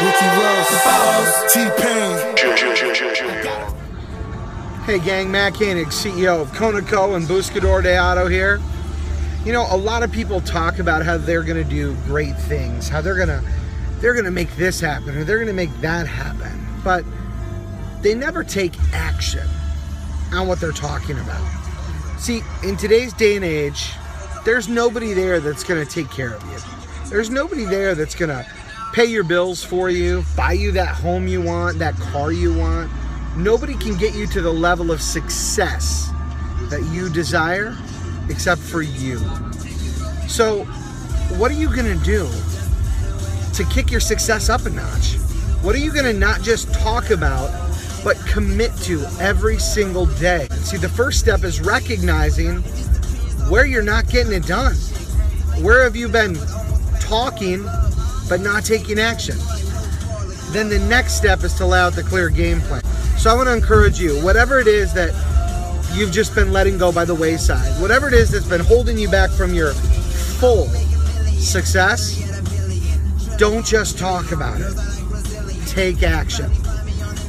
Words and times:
Ricky 0.00 0.26
Ross, 0.26 1.52
T-Pain. 1.52 2.36
Hey 4.84 5.00
gang, 5.00 5.28
Matt 5.28 5.54
Koenig, 5.54 5.88
CEO 5.88 6.40
of 6.40 6.52
Conoco 6.52 7.16
and 7.16 7.26
Buscador 7.26 7.82
de 7.82 8.00
Auto 8.00 8.28
here. 8.28 8.60
You 9.44 9.52
know, 9.52 9.66
a 9.68 9.76
lot 9.76 10.04
of 10.04 10.12
people 10.12 10.40
talk 10.40 10.78
about 10.78 11.04
how 11.04 11.16
they're 11.18 11.42
gonna 11.42 11.64
do 11.64 11.96
great 12.06 12.36
things, 12.36 12.88
how 12.88 13.00
they're 13.00 13.16
gonna 13.16 13.42
they're 13.98 14.14
gonna 14.14 14.30
make 14.30 14.54
this 14.54 14.78
happen 14.78 15.16
or 15.16 15.24
they're 15.24 15.40
gonna 15.40 15.52
make 15.52 15.76
that 15.80 16.06
happen. 16.06 16.64
But 16.84 17.04
they 18.00 18.14
never 18.14 18.44
take 18.44 18.78
action 18.92 19.48
on 20.32 20.46
what 20.46 20.60
they're 20.60 20.70
talking 20.70 21.18
about. 21.18 21.44
See, 22.20 22.42
in 22.62 22.76
today's 22.76 23.12
day 23.14 23.34
and 23.34 23.44
age, 23.44 23.90
there's 24.44 24.68
nobody 24.68 25.12
there 25.12 25.40
that's 25.40 25.64
gonna 25.64 25.84
take 25.84 26.08
care 26.08 26.34
of 26.34 26.44
you. 26.44 27.10
There's 27.10 27.30
nobody 27.30 27.64
there 27.64 27.96
that's 27.96 28.14
gonna 28.14 28.46
pay 28.92 29.04
your 29.04 29.24
bills 29.24 29.62
for 29.62 29.90
you, 29.90 30.24
buy 30.36 30.52
you 30.52 30.72
that 30.72 30.88
home 30.88 31.28
you 31.28 31.40
want, 31.40 31.78
that 31.78 31.94
car 31.96 32.32
you 32.32 32.52
want. 32.56 32.90
Nobody 33.36 33.74
can 33.74 33.96
get 33.96 34.14
you 34.14 34.26
to 34.28 34.40
the 34.40 34.52
level 34.52 34.90
of 34.90 35.00
success 35.00 36.10
that 36.70 36.82
you 36.92 37.08
desire 37.08 37.76
except 38.28 38.60
for 38.60 38.82
you. 38.82 39.18
So, 40.28 40.64
what 41.36 41.50
are 41.50 41.54
you 41.54 41.74
gonna 41.74 41.96
do 41.96 42.28
to 43.54 43.64
kick 43.72 43.90
your 43.90 44.00
success 44.00 44.48
up 44.48 44.66
a 44.66 44.70
notch? 44.70 45.16
What 45.62 45.74
are 45.74 45.78
you 45.78 45.92
gonna 45.92 46.12
not 46.12 46.42
just 46.42 46.72
talk 46.74 47.10
about, 47.10 47.50
but 48.04 48.16
commit 48.26 48.74
to 48.82 49.04
every 49.20 49.58
single 49.58 50.06
day? 50.06 50.48
See, 50.62 50.76
the 50.76 50.88
first 50.88 51.18
step 51.20 51.44
is 51.44 51.60
recognizing 51.60 52.58
where 53.48 53.64
you're 53.64 53.82
not 53.82 54.08
getting 54.08 54.32
it 54.32 54.46
done. 54.46 54.74
Where 55.62 55.82
have 55.84 55.96
you 55.96 56.08
been 56.08 56.36
talking 57.00 57.64
but 58.28 58.40
not 58.40 58.64
taking 58.64 58.98
action? 58.98 59.36
Then 60.52 60.68
the 60.68 60.78
next 60.88 61.14
step 61.14 61.42
is 61.44 61.54
to 61.54 61.66
lay 61.66 61.78
out 61.78 61.94
the 61.94 62.02
clear 62.02 62.28
game 62.28 62.60
plan. 62.62 62.82
So 63.18 63.30
I 63.30 63.34
want 63.34 63.48
to 63.48 63.54
encourage 63.54 63.98
you, 64.00 64.22
whatever 64.22 64.58
it 64.60 64.66
is 64.66 64.92
that 64.94 65.12
you've 65.94 66.12
just 66.12 66.34
been 66.34 66.52
letting 66.52 66.78
go 66.78 66.92
by 66.92 67.04
the 67.04 67.14
wayside, 67.14 67.80
whatever 67.80 68.08
it 68.08 68.14
is 68.14 68.30
that's 68.30 68.48
been 68.48 68.60
holding 68.60 68.96
you 68.96 69.10
back 69.10 69.30
from 69.30 69.52
your 69.52 69.72
full 69.72 70.66
success, 71.38 72.24
don't 73.36 73.64
just 73.64 73.98
talk 73.98 74.32
about 74.32 74.60
it. 74.60 74.74
Take 75.66 76.02
action. 76.02 76.50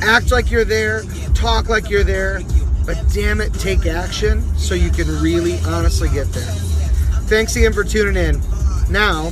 Act 0.01 0.31
like 0.31 0.49
you're 0.49 0.65
there, 0.65 1.03
talk 1.33 1.69
like 1.69 1.89
you're 1.89 2.03
there, 2.03 2.41
but 2.85 2.97
damn 3.13 3.41
it, 3.41 3.53
take 3.55 3.85
action 3.85 4.41
so 4.57 4.75
you 4.75 4.89
can 4.89 5.07
really 5.21 5.59
honestly 5.67 6.09
get 6.09 6.27
there. 6.31 6.51
Thanks 7.27 7.55
again 7.55 7.73
for 7.73 7.83
tuning 7.83 8.15
in. 8.15 8.41
Now, 8.89 9.31